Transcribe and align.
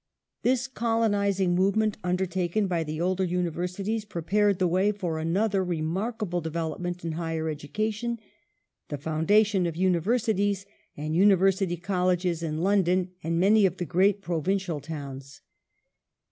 ^ 0.39 0.41
This 0.41 0.67
colonizing 0.67 1.53
movement 1.53 1.97
undertaken 2.03 2.65
by 2.65 2.83
the 2.83 2.99
older 2.99 3.23
Universities 3.23 4.03
prepared 4.03 4.57
the 4.57 4.67
way 4.67 4.91
for 4.91 5.19
another 5.19 5.63
remarkable 5.63 6.41
development 6.41 7.05
in 7.05 7.11
higher 7.11 7.47
education: 7.47 8.19
the 8.87 8.97
foundation 8.97 9.67
of 9.67 9.75
Universities 9.75 10.65
and 10.97 11.15
University 11.15 11.77
Colleges 11.77 12.41
in 12.41 12.63
London 12.63 13.11
and 13.23 13.39
many 13.39 13.67
of 13.67 13.77
the 13.77 13.85
great 13.85 14.23
provincial 14.23 14.79
towns. 14.79 15.41